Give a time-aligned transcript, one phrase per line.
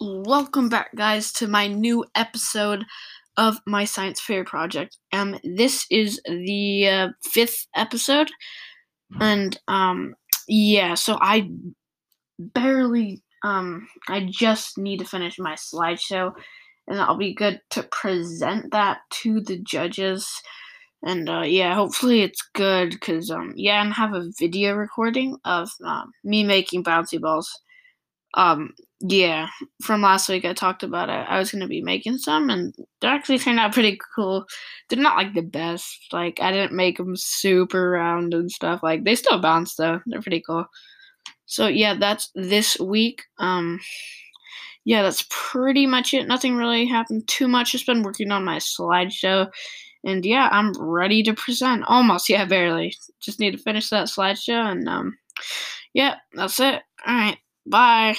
[0.00, 2.84] welcome back, guys, to my new episode
[3.36, 4.96] of my science fair project.
[5.12, 8.30] Um, this is the uh, fifth episode,
[9.20, 10.14] and um,
[10.48, 11.50] yeah, so I
[12.38, 16.32] barely um, I just need to finish my slideshow,
[16.88, 20.28] and I'll be good to present that to the judges.
[21.02, 25.70] And uh, yeah, hopefully it's good because um, yeah, and have a video recording of
[25.84, 27.50] um, me making bouncy balls.
[28.34, 29.48] Um, yeah,
[29.82, 31.26] from last week I talked about it.
[31.28, 34.44] I was gonna be making some, and they actually turned out pretty cool.
[34.88, 36.08] They're not like the best.
[36.12, 38.82] Like I didn't make them super round and stuff.
[38.82, 40.00] Like they still bounce though.
[40.06, 40.66] They're pretty cool.
[41.46, 43.22] So yeah, that's this week.
[43.38, 43.80] Um,
[44.84, 46.26] yeah, that's pretty much it.
[46.26, 47.72] Nothing really happened too much.
[47.72, 49.50] Just been working on my slideshow,
[50.04, 51.84] and yeah, I'm ready to present.
[51.86, 52.94] Almost, yeah, barely.
[53.20, 55.18] Just need to finish that slideshow, and um,
[55.94, 56.82] yeah, that's it.
[57.06, 58.16] All right, bye.